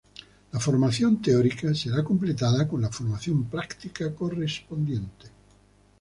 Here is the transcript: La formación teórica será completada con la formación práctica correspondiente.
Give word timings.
La 0.51 0.59
formación 0.59 1.21
teórica 1.21 1.75
será 1.75 2.03
completada 2.03 2.67
con 2.67 2.81
la 2.81 2.89
formación 2.89 3.43
práctica 3.43 4.11
correspondiente. 4.15 5.27